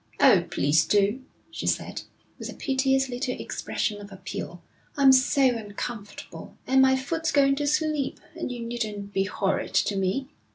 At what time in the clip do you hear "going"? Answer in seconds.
7.31-7.53